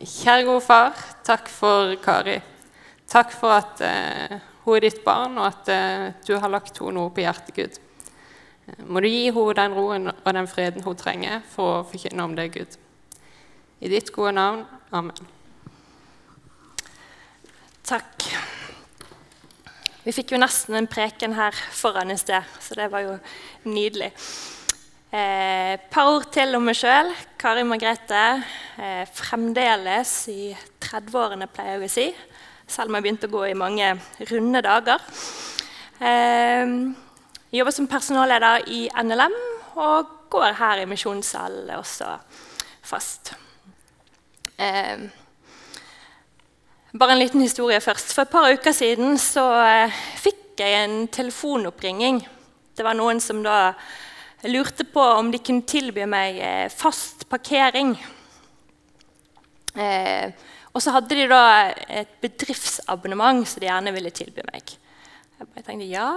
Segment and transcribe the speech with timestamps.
[0.00, 0.96] Kjære gode far,
[1.28, 2.38] takk for Kari.
[3.10, 6.94] Takk for at eh, hun er ditt barn, og at eh, du har lagt henne
[6.96, 7.76] noe på hjertet, Gud.
[8.64, 12.24] Eh, må du gi henne den roen og den freden hun trenger for å forkynne
[12.24, 12.78] om deg, Gud.
[13.84, 14.62] I ditt gode navn.
[14.88, 15.20] Amen.
[17.84, 18.24] Takk.
[20.06, 23.18] Vi fikk jo nesten en preken her foran i sted, så det var jo
[23.68, 24.14] nydelig.
[25.10, 27.08] Eh, par ord til om meg sjøl.
[27.40, 28.44] Kari Margrethe.
[28.78, 32.04] Eh, fremdeles i 30-årene, pleier jeg å si.
[32.70, 33.88] Selv om jeg begynte å gå i mange
[34.30, 35.02] runde dager.
[35.98, 36.74] Eh,
[37.50, 39.34] jobber som personalleder i NLM
[39.82, 42.12] og går her i misjonssalen også
[42.86, 43.32] fast.
[44.62, 45.08] Eh,
[46.94, 48.14] bare en liten historie først.
[48.14, 52.22] For et par uker siden så eh, fikk jeg en telefonoppringing.
[52.78, 53.74] Det var noen som da jeg
[54.48, 57.92] lurte på om de kunne tilby meg eh, fast parkering.
[59.74, 60.32] Eh,
[60.70, 61.42] og så hadde de da
[61.90, 64.76] et bedriftsabonnement som de gjerne ville tilby meg.
[65.40, 66.08] Jeg bare tenkte ja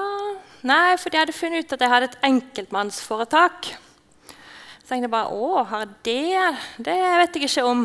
[0.67, 3.73] Nei, for de hadde funnet ut at jeg hadde et enkeltmannsforetak.
[3.73, 6.83] Så tenkte jeg bare å, har jeg det?
[6.87, 7.81] Det vet jeg ikke om.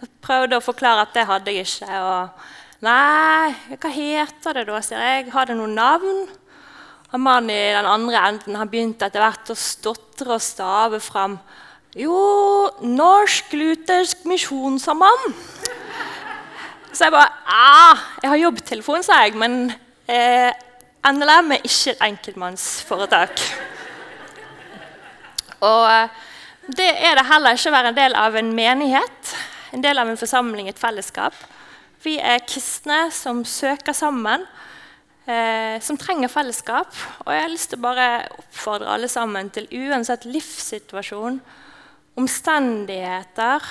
[0.00, 2.00] Jeg prøvde å forklare at det hadde jeg ikke.
[2.08, 5.28] Og nei, hva heter det da, sier jeg.
[5.34, 6.22] Har det noe navn?
[7.10, 11.38] Og mannen i den andre enden han begynte etter hvert å stotre og stave fram.
[11.98, 15.34] Jo, Norsk Luthersk Misjonssamband.
[16.92, 19.72] Så jeg bare ah, Jeg har jobbtelefon, sa jeg, men
[20.10, 20.50] eh,
[21.06, 23.42] NLM er ikke et enkeltmannsforetak.
[25.66, 26.22] Og eh,
[26.78, 29.34] det er det heller ikke å være en del av en menighet,
[29.74, 31.34] en del av en forsamling, et fellesskap.
[32.04, 34.46] Vi er kristne som søker sammen
[35.30, 36.94] eh, som trenger fellesskap.
[37.24, 41.40] Og jeg har lyst til å bare oppfordre alle sammen til uansett livssituasjon,
[42.20, 43.66] omstendigheter,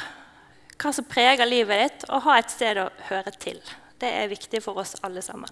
[0.80, 3.60] hva som preger livet ditt, å ha et sted å høre til.
[4.00, 5.52] Det er viktig for oss alle sammen.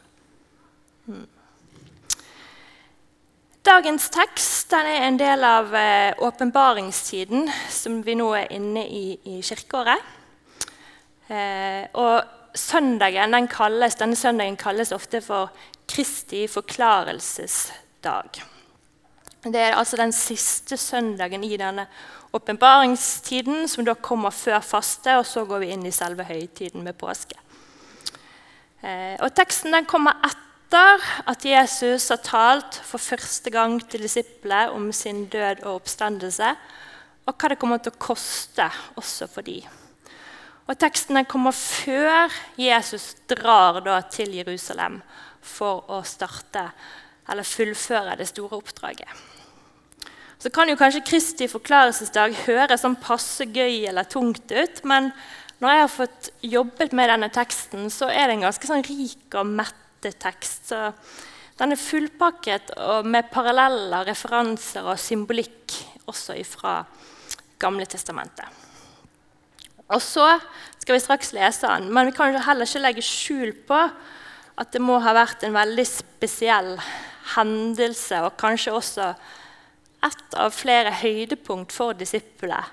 [1.08, 1.27] Hmm.
[3.67, 9.42] Dagens tekst er en del av eh, åpenbaringstiden som vi nå er inne i i
[9.43, 10.14] kirkeåret.
[11.27, 12.23] Eh, og
[12.55, 15.52] søndagen, kalles, Denne søndagen kalles ofte for
[15.87, 18.43] Kristi forklarelsesdag.
[19.48, 21.87] Det er altså den siste søndagen i denne
[22.36, 26.98] åpenbaringstiden, som da kommer før faste, og så går vi inn i selve høytiden med
[26.99, 27.37] påske.
[28.83, 34.75] Eh, og Teksten den kommer etter at Jesus har talt for første gang til disiplene
[34.75, 36.54] om sin død og oppstandelse,
[37.27, 38.67] og hva det kommer til å koste
[38.99, 39.64] også for dem.
[40.67, 43.80] Og Teksten den kommer før Jesus drar
[44.11, 44.99] til Jerusalem
[45.47, 46.67] for å starte
[47.27, 49.09] eller fullføre det store oppdraget.
[50.37, 55.09] Så kan jo kanskje Kristi forklarelsesdag høres sånn passe gøy eller tungt ut, men
[55.57, 59.33] når jeg har fått jobbet med denne teksten, så er det en ganske sånn rik
[59.39, 60.69] og mette tekst.
[60.69, 60.91] Så
[61.57, 62.75] den er fullpakket
[63.09, 65.73] med paralleller, referanser og symbolikk
[66.07, 66.80] også fra
[67.57, 68.45] Gamle testamentet.
[69.89, 70.27] Og så
[70.77, 73.80] skal vi straks lese den, men vi kan heller ikke legge skjul på
[74.57, 76.73] at det må ha vært en veldig spesiell
[77.35, 79.11] hendelse, og kanskje også
[80.07, 82.63] et av flere høydepunkt for disiplene,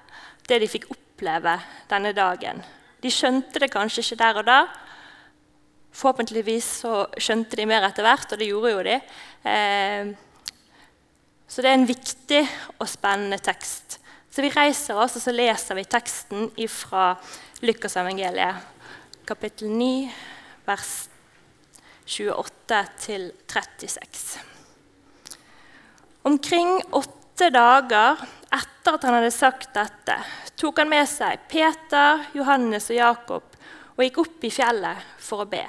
[0.48, 1.56] det de fikk oppleve
[1.90, 2.60] denne dagen.
[3.00, 4.58] De skjønte det kanskje ikke der og da.
[5.94, 8.98] Forhåpentligvis så skjønte de mer etter hvert, og det gjorde jo de.
[9.50, 10.12] Eh,
[11.48, 12.42] så det er en viktig
[12.78, 13.98] og spennende tekst.
[14.32, 17.12] Så vi reiser oss og så leser vi teksten fra
[17.62, 18.64] Lukasevangeliet,
[19.28, 19.90] kapittel 9,
[20.66, 20.94] vers
[22.06, 24.38] 28-36.
[26.22, 28.16] Omkring åtte dager
[28.54, 30.16] etter at han hadde sagt dette,
[30.56, 33.42] tok han med seg Peter, Johannes og Jakob
[33.94, 35.64] og gikk opp i fjellet for å be.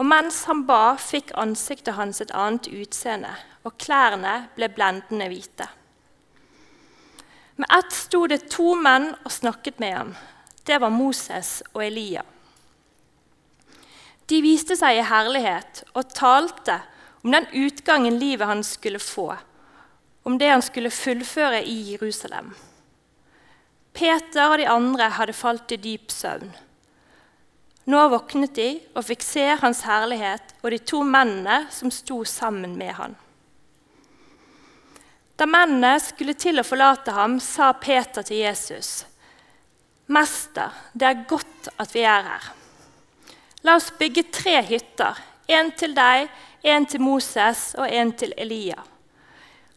[0.00, 3.30] Og mens han ba, fikk ansiktet hans et annet utseende,
[3.64, 5.68] og klærne ble blendende hvite.
[7.56, 10.14] Med ett sto det to menn og snakket med ham.
[10.66, 12.24] Det var Moses og Elia.
[14.30, 16.78] De viste seg i herlighet og talte
[17.24, 19.34] om den utgangen livet han skulle få,
[20.24, 22.54] om det han skulle fullføre i Jerusalem.
[23.94, 26.50] Peter og de andre hadde falt i dyp søvn.
[27.84, 32.78] Nå våknet de og fikk se hans herlighet og de to mennene som sto sammen
[32.80, 33.16] med han.
[35.36, 39.04] Da mennene skulle til å forlate ham, sa Peter til Jesus.:
[40.06, 42.52] Mester, det er godt at vi er her.
[43.64, 45.16] La oss bygge tre hytter.
[45.48, 46.28] En til deg,
[46.64, 48.80] en til Moses og en til Elia.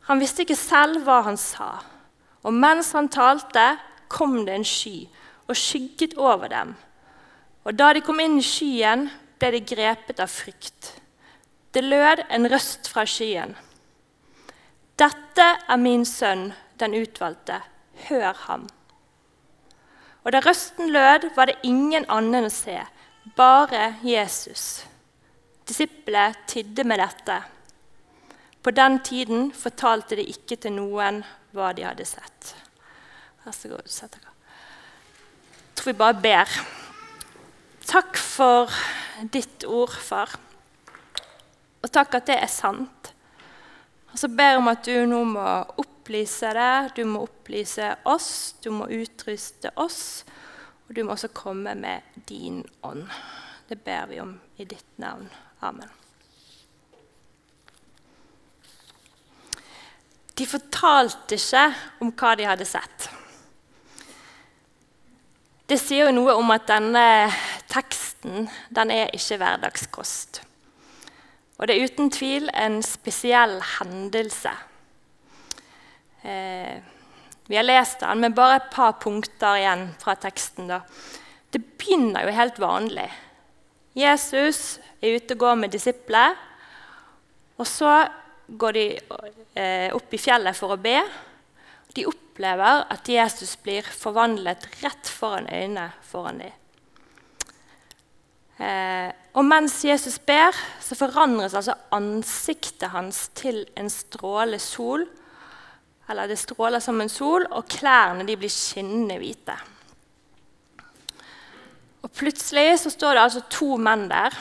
[0.07, 1.69] Han visste ikke selv hva han sa.
[2.47, 3.75] Og mens han talte,
[4.07, 5.07] kom det en sky,
[5.47, 6.75] og skygget over dem.
[7.67, 10.93] Og da de kom inn i skyen, ble de grepet av frykt.
[11.75, 13.51] Det lød en røst fra skyen.
[14.97, 17.59] Dette er min sønn, den utvalgte.
[18.07, 18.67] Hør ham.
[20.23, 22.79] Og da røsten lød, var det ingen annen å se,
[23.35, 24.85] bare Jesus.
[25.67, 27.41] Disiplet tidde med dette.
[28.63, 31.21] På den tiden fortalte de ikke til noen
[31.55, 32.53] hva de hadde sett.
[33.43, 34.33] Vær så god, sett dere.
[35.67, 36.57] Jeg tror vi bare ber.
[37.87, 38.73] Takk for
[39.31, 40.33] ditt ord, far.
[41.83, 43.13] Og takk at det er sant.
[44.11, 45.45] Og så ber jeg om at du nå må
[45.79, 50.25] opplyse det, du må opplyse oss, du må utruste oss,
[50.87, 53.07] og du må også komme med din ånd.
[53.69, 55.27] Det ber vi om i ditt navn.
[55.61, 55.89] Amen.
[60.37, 61.63] De fortalte ikke
[61.99, 63.07] om hva de hadde sett.
[65.67, 67.07] Det sier jo noe om at denne
[67.67, 70.43] teksten den er ikke hverdagskost.
[71.57, 74.53] Og det er uten tvil en spesiell hendelse.
[76.23, 76.77] Eh,
[77.47, 80.67] vi har lest den, men bare et par punkter igjen fra teksten.
[80.71, 80.81] Da.
[81.51, 83.07] Det begynner jo helt vanlig.
[83.97, 86.35] Jesus er ute og går med disipler.
[87.57, 88.03] Og så
[88.47, 88.85] går de
[89.57, 90.99] eh, opp i fjellet for å be.
[91.95, 96.53] De opplever at Jesus blir forvandlet rett foran øynene foran dem.
[98.57, 105.05] Eh, og mens Jesus ber, så forandres altså ansiktet hans til en stråle sol.
[106.09, 109.57] Eller det stråler som en sol, og klærne de blir skinnende hvite.
[112.05, 114.35] Og Plutselig så står det altså to menn der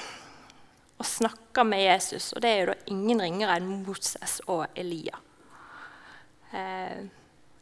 [0.96, 2.30] og snakker med Jesus.
[2.32, 5.18] Og det er jo da ingen ringere enn Moses og Elia.
[6.54, 7.02] Eh,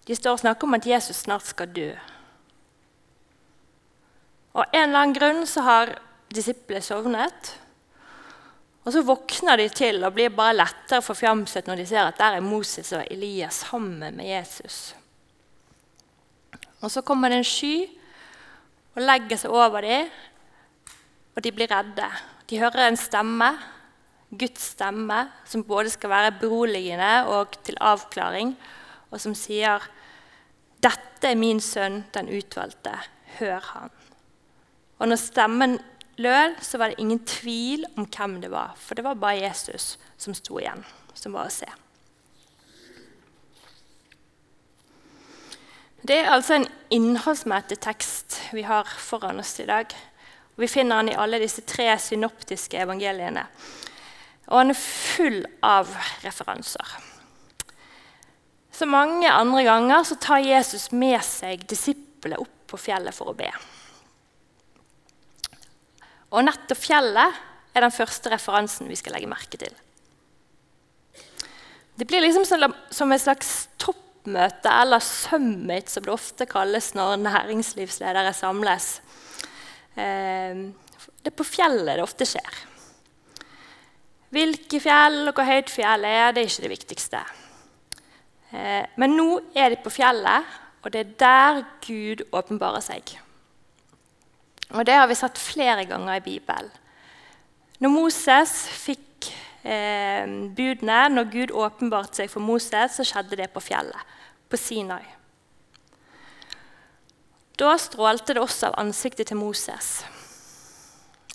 [0.07, 1.91] de står og snakker om at Jesus snart skal dø.
[4.55, 5.97] Og en eller annen grunn så har
[6.35, 7.55] disiplene sovnet.
[8.85, 12.37] Og Så våkner de til og blir bare lettere forfjamset når de ser at der
[12.37, 14.95] er Moses og Elia sammen med Jesus.
[16.81, 17.89] Og Så kommer det en sky
[18.95, 20.11] og legger seg over dem,
[21.35, 22.11] og de blir redde.
[22.51, 23.49] De hører en stemme,
[24.35, 28.55] Guds stemme, som både skal være beroligende og til avklaring,
[29.11, 29.81] og som sier
[30.83, 32.93] 'Dette er min sønn, den utvalgte.
[33.39, 33.91] Hør han.'
[34.99, 35.79] Og når stemmen
[36.17, 39.97] lød, så var det ingen tvil om hvem det var, for det var bare Jesus
[40.19, 40.85] som sto igjen,
[41.15, 41.69] som var å se.
[46.05, 49.89] Det er altså en innholdsmettet tekst vi har foran oss i dag.
[50.61, 53.47] Vi finner den i alle disse tre synoptiske evangeliene.
[54.53, 55.89] Og han er full av
[56.21, 56.93] referanser.
[58.75, 63.39] Så mange andre ganger så tar Jesus med seg disiplene opp på fjellet for å
[63.39, 63.49] be.
[66.35, 67.43] Og nettopp fjellet
[67.75, 69.75] er den første referansen vi skal legge merke til.
[71.95, 72.47] Det blir liksom
[72.91, 78.97] som et slags toppmøte, eller summit, som det ofte kalles når næringslivsledere samles.
[79.95, 80.73] Ehm,
[81.23, 82.63] det er på fjellet det ofte skjer.
[84.35, 87.23] Hvilke fjell og hvor høyt fjellet er, det er ikke det viktigste.
[88.51, 93.15] Ehm, men nå er de på fjellet, og det er der Gud åpenbarer seg.
[94.75, 96.71] Og Det har vi sett flere ganger i Bibelen.
[97.79, 99.29] Når Moses fikk
[99.63, 100.27] eh,
[100.57, 104.15] budene, når Gud åpenbarte seg for Moses, så skjedde det på fjellet,
[104.51, 105.03] på Sinai.
[107.59, 110.01] Da strålte det også av ansiktet til Moses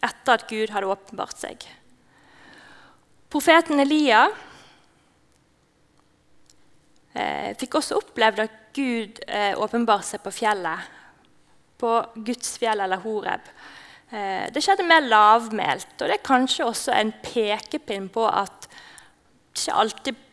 [0.04, 1.64] etter at Gud hadde åpenbart seg.
[3.32, 4.26] Profeten Elia
[7.14, 10.88] eh, fikk også opplevd at Gud eh, åpenbarte seg på fjellet,
[11.80, 11.94] på
[12.28, 13.46] Guds fjell eller Horeb.
[14.10, 18.70] Eh, det skjedde mer lavmælt, og det er kanskje også en pekepinn på at
[19.54, 20.26] ikke alltid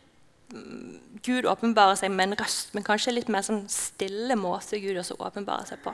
[1.27, 5.17] Gud åpenbarer seg med en røst, men kanskje litt mer sånn stille måte Gud også
[5.19, 5.91] åpenbarer seg på.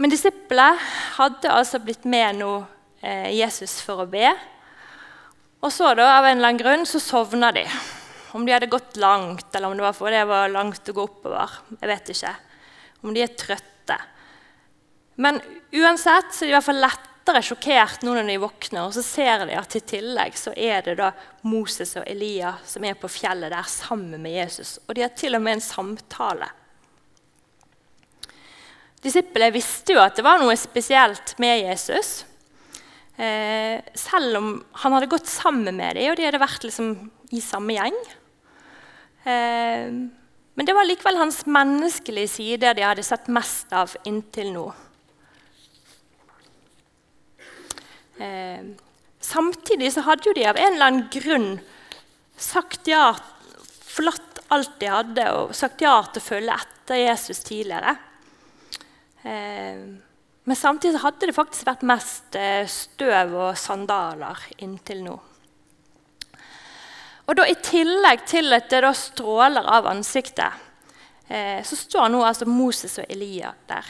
[0.00, 0.80] Men disiplene
[1.16, 2.52] hadde altså blitt med nå
[3.00, 4.28] eh, Jesus for å be.
[5.62, 7.64] Og så da, av en eller annen grunn så sovna de.
[8.34, 11.04] Om de hadde gått langt, eller om det var fordi det var langt å gå
[11.06, 11.60] oppover.
[11.78, 12.32] jeg vet ikke.
[13.02, 13.98] Om de er trøtte.
[15.22, 15.40] Men
[15.74, 19.04] uansett så er de i hvert fall lettere sjokkert nå når de våkner, og så
[19.04, 21.12] ser de at i tillegg så er det da
[21.46, 24.78] Moses og Elia som er på fjellet der sammen med Jesus.
[24.86, 26.48] Og de har til og med en samtale.
[29.02, 32.22] Disiplene visste jo at det var noe spesielt med Jesus.
[33.18, 34.52] Eh, selv om
[34.84, 36.94] han hadde gått sammen med dem, og de hadde vært liksom
[37.34, 37.98] i samme gjeng.
[39.26, 39.90] Eh,
[40.54, 44.66] Men det var likevel hans menneskelige side de hadde sett mest av inntil nå.
[48.20, 48.66] Eh,
[49.20, 51.48] samtidig så hadde jo de av en eller annen grunn
[52.36, 53.14] sagt ja,
[53.88, 57.96] forlatt alt de hadde, og sagt ja til å følge etter Jesus tidligere.
[59.24, 59.84] Eh,
[60.42, 65.16] men samtidig hadde det faktisk vært mest eh, støv og sandaler inntil nå.
[67.32, 70.52] Og da I tillegg til at det da stråler av ansiktet,
[71.32, 73.86] eh, så står nå altså Moses og Elia der.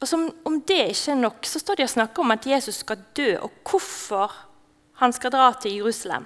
[0.00, 2.80] Og som Om det ikke er nok, så står de og snakker om at Jesus
[2.80, 4.32] skal dø, og hvorfor
[5.02, 6.24] han skal dra til Jerusalem.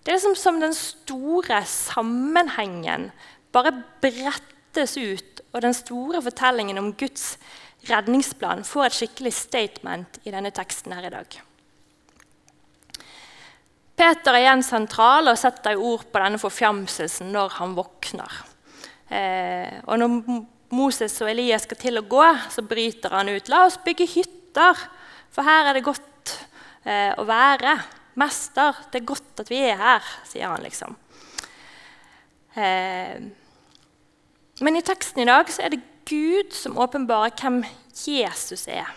[0.00, 3.10] Det er liksom som den store sammenhengen
[3.52, 7.36] bare brettes ut, og den store fortellingen om Guds
[7.90, 11.40] redningsplan får et skikkelig statement i denne teksten her i dag.
[14.00, 18.38] Peter er igjen sentral og setter ord på denne forfjamselsen når han våkner.
[19.12, 20.14] Eh, og når
[20.72, 23.50] Moses og Elias skal til å gå, så bryter han ut.
[23.52, 24.80] La oss bygge hytter,
[25.28, 26.32] for her er det godt
[26.86, 27.76] eh, å være.
[28.20, 30.96] Mester, det er godt at vi er her, sier han liksom.
[32.56, 33.20] Eh,
[34.64, 38.88] men i teksten i dag så er det Gud som åpenbarer hvem Jesus er.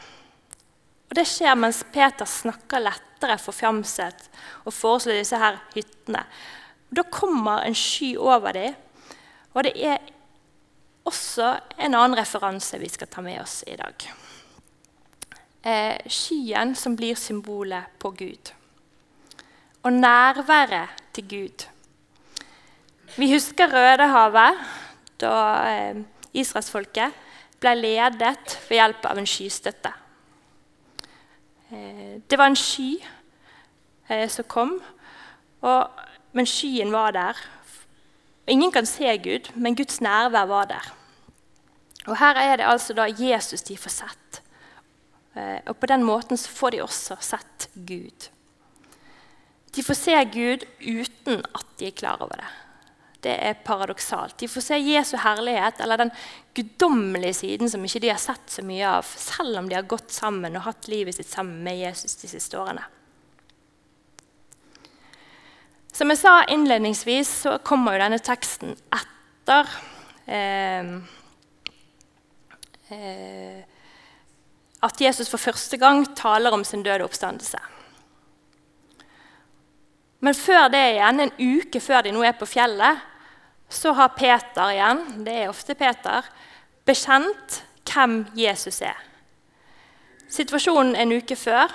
[1.14, 4.24] Og Det skjer mens Peter snakker lettere forfjamset
[4.66, 6.24] og foreslår disse her hyttene.
[6.90, 8.74] Da kommer en sky over dem,
[9.54, 10.02] og det er
[11.06, 14.08] også en annen referanse vi skal ta med oss i dag.
[15.62, 18.56] Eh, skyen som blir symbolet på Gud.
[19.86, 21.70] Og nærværet til Gud.
[23.22, 24.66] Vi husker Rødehavet,
[25.22, 25.36] da
[25.70, 27.22] eh, israelsfolket
[27.62, 30.00] ble ledet ved hjelp av en skystøtte.
[31.74, 33.00] Eh, det var en sky
[34.10, 34.78] eh, som kom,
[35.62, 36.04] og,
[36.34, 37.40] men skyen var der.
[38.48, 40.94] Ingen kan se Gud, men Guds nærvær var der.
[42.08, 44.42] Og Her er det altså da Jesus de får sett.
[45.36, 48.30] Eh, og på den måten så får de også sett Gud.
[49.76, 52.52] De får se Gud uten at de er klar over det
[53.24, 54.38] det er paradoksalt.
[54.40, 56.12] De får se Jesu herlighet, eller den
[56.56, 60.12] guddommelige siden som ikke de har sett så mye av, selv om de har gått
[60.14, 62.86] sammen og hatt livet sitt sammen med Jesus de siste årene.
[65.94, 69.70] Som jeg sa innledningsvis, så kommer jo denne teksten etter
[70.26, 70.96] eh,
[72.90, 73.62] eh,
[74.84, 77.62] at Jesus for første gang taler om sin døde oppstandelse.
[80.24, 83.02] Men før det igjen, en uke før de nå er på fjellet,
[83.74, 86.26] så har Peter igjen, det er ofte Peter,
[86.86, 88.98] bekjent hvem Jesus er.
[90.34, 91.74] Situasjonen en uke før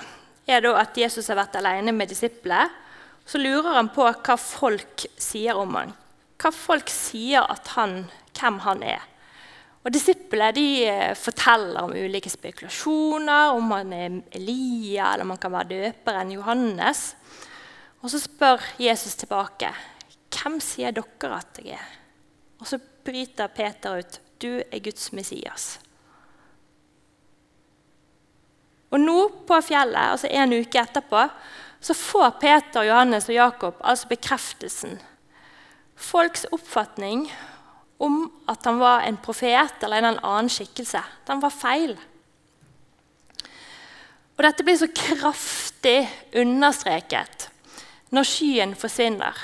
[0.48, 2.70] er da at Jesus har vært alene med disiplene.
[3.28, 5.92] Så lurer han på hva folk sier om han.
[6.40, 8.06] Hva folk sier at han,
[8.38, 9.04] hvem han er.
[9.84, 15.54] Og Disiplene eh, forteller om ulike spekulasjoner, om han er Elia eller om han kan
[15.54, 17.04] være døperen Johannes.
[18.02, 19.70] Og Så spør Jesus tilbake
[20.32, 21.92] hvem sier dere at jeg er?
[22.58, 24.18] Og så bryter Peter ut.
[24.38, 25.78] Du er Guds Messias.
[28.88, 29.16] Og nå
[29.48, 31.26] på fjellet, altså en uke etterpå,
[31.80, 34.96] så får Peter, Johannes og Jakob altså bekreftelsen.
[35.98, 37.26] Folks oppfatning
[37.98, 41.96] om at han var en profet eller en annen skikkelse, den var feil.
[44.38, 46.00] Og Dette blir så kraftig
[46.38, 47.48] understreket
[48.14, 49.34] når skyen forsvinner.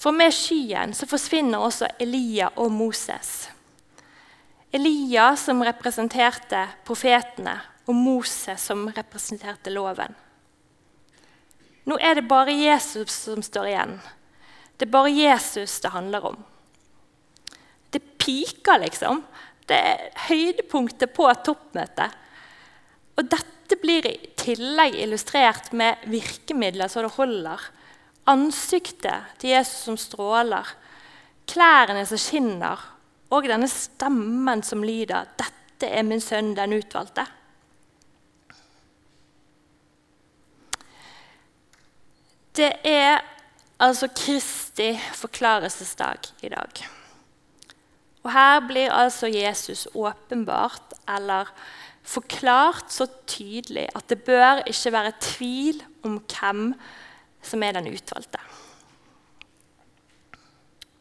[0.00, 3.50] For med skyen så forsvinner også Elia og Moses.
[4.72, 7.58] Elia som representerte profetene,
[7.90, 10.14] og Moses som representerte loven.
[11.90, 13.96] Nå er det bare Jesus som står igjen.
[14.78, 16.38] Det er bare Jesus det handler om.
[17.90, 19.24] Det piker, liksom.
[19.66, 22.14] Det er høydepunktet på toppmøtet.
[23.18, 27.66] Og dette blir i tillegg illustrert med virkemidler så det holder
[28.30, 30.68] Ansiktet til Jesus som stråler,
[31.50, 32.78] klærne som skinner,
[33.30, 37.26] og denne stemmen som lyder 'Dette er min sønn, den utvalgte'.
[42.56, 43.20] Det er
[43.80, 46.86] altså Kristi forklarelsesdag i dag.
[48.22, 51.44] Og Her blir altså Jesus åpenbart, eller
[52.02, 56.74] forklart så tydelig at det bør ikke være tvil om hvem
[57.42, 58.40] som er den utvalgte.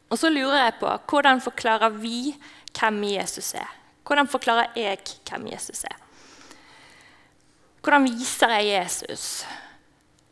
[0.10, 2.34] Og så lurer jeg på hvordan forklarer vi
[2.74, 3.76] hvem Jesus er?
[4.08, 5.98] Hvordan forklarer jeg hvem Jesus er?
[7.84, 9.46] Hvordan viser jeg Jesus?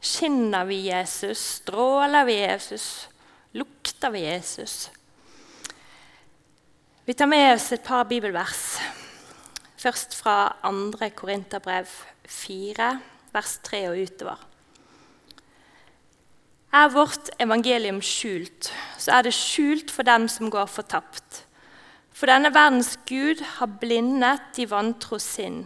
[0.02, 1.38] Skinner vi Jesus?
[1.38, 3.08] Stråler vi Jesus?
[3.58, 4.92] lukter vi Jesus.
[7.06, 8.80] Vi tar med oss et par bibelvers.
[9.78, 11.10] Først fra 2.
[11.16, 11.88] Korinterbrev
[12.28, 12.90] 4,
[13.34, 14.44] vers 3 og utover.
[16.74, 21.46] Er vårt evangelium skjult, så er det skjult for dem som går fortapt.
[22.12, 25.66] For denne verdens Gud har blindet de vantro sinn,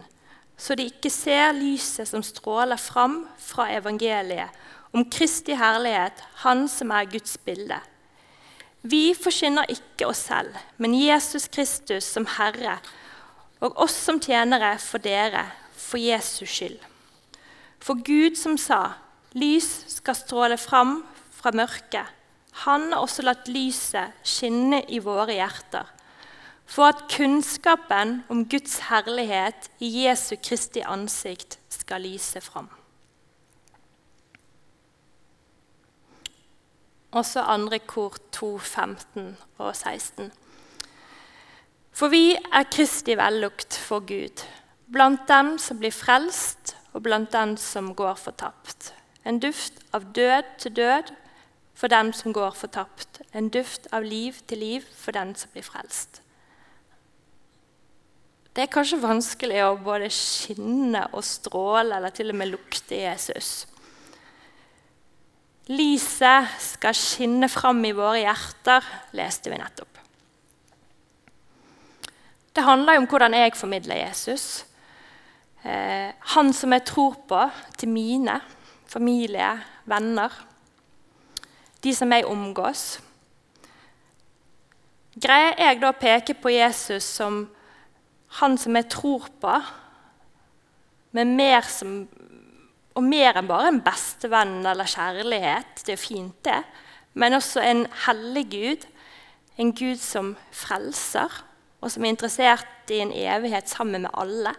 [0.56, 4.52] så de ikke ser lyset som stråler fram fra evangeliet,
[4.92, 7.80] om Kristi herlighet, Han som er Guds bilde.
[8.82, 12.76] Vi forkynner ikke oss selv, men Jesus Kristus som Herre,
[13.62, 16.78] og oss som tjenere for dere, for Jesus skyld.
[17.82, 18.98] For Gud som sa,
[19.38, 21.00] lys skal stråle fram
[21.32, 22.06] fra mørket,
[22.64, 25.88] han har også latt lyset skinne i våre hjerter,
[26.68, 32.68] for at kunnskapen om Guds herlighet i Jesu Kristi ansikt skal lyse fram.
[37.12, 40.30] Også andre kor 2, 15 og 16.
[41.92, 44.44] For vi er Kristi vellukt for Gud,
[44.92, 48.92] blant dem som blir frelst, og blant dem som går fortapt.
[49.24, 51.12] En duft av død til død
[51.74, 53.22] for den som går fortapt.
[53.34, 56.22] En duft av liv til liv for den som blir frelst.
[58.52, 63.62] Det er kanskje vanskelig å både skinne og stråle eller til og med lukte Jesus.
[65.72, 68.84] Lyset skal skinne fram i våre hjerter,
[69.16, 69.88] leste vi nettopp.
[72.52, 74.66] Det handler jo om hvordan jeg formidler Jesus.
[75.64, 77.46] Eh, han som jeg tror på,
[77.78, 78.34] til mine
[78.92, 79.54] familie,
[79.88, 80.34] venner.
[81.82, 83.00] De som jeg omgås.
[85.12, 87.46] Greier jeg da å peke på Jesus som
[88.38, 89.56] han som jeg tror på,
[91.12, 92.04] med mer som
[92.92, 95.84] og mer enn bare en bestevenn eller kjærlighet.
[95.86, 96.60] Det er fint, det.
[97.16, 98.84] Men også en hellig Gud.
[99.60, 101.32] En Gud som frelser,
[101.80, 104.54] og som er interessert i en evighet sammen med alle.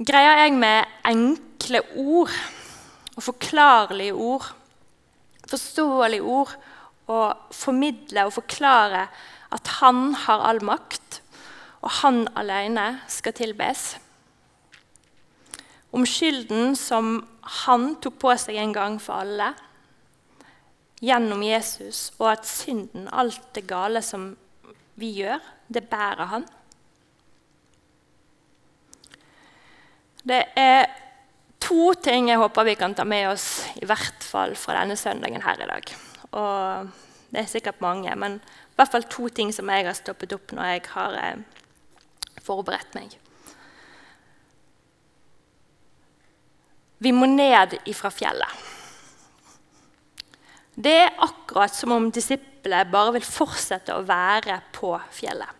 [0.00, 2.32] Greier jeg med enkle ord
[3.16, 4.46] og forklarlige ord,
[5.50, 6.54] forståelige ord,
[7.10, 7.20] å
[7.52, 9.08] formidle og forklare
[9.50, 11.20] at han har all makt,
[11.82, 13.96] og han alene skal tilbes?
[15.90, 17.18] om skylden som
[17.64, 19.50] han tok på seg en gang for alle
[21.00, 24.34] gjennom Jesus, og at synden, alt det gale som
[25.00, 25.40] vi gjør,
[25.72, 26.44] det bærer han.
[30.26, 30.88] Det er
[31.60, 33.46] to ting jeg håper vi kan ta med oss
[33.80, 35.94] i hvert fall fra denne søndagen her i dag.
[36.36, 36.90] Og
[37.30, 40.52] det er sikkert mange, men i hvert fall to ting som jeg har stoppet opp
[40.56, 41.42] når jeg har eh,
[42.44, 43.16] forberedt meg.
[47.00, 48.68] Vi må ned ifra fjellet.
[50.80, 55.59] Det er akkurat som om disiplene bare vil fortsette å være på fjellet.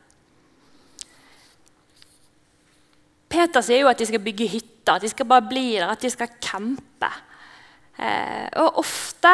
[3.40, 6.02] Peter sier jo at de skal bygge hytter, at de skal bare bli der, at
[6.04, 7.08] de skal campe.
[7.96, 9.32] Eh, og ofte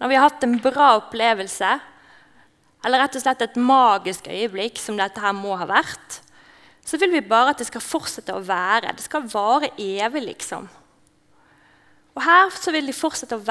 [0.00, 1.70] når vi har hatt en bra opplevelse,
[2.80, 6.20] eller rett og slett et magisk øyeblikk, som dette her må ha vært,
[6.80, 8.94] så vil vi bare at det skal fortsette å være.
[8.96, 10.64] Det skal vare evig, liksom.
[12.16, 13.44] Og her så vil de fortsette å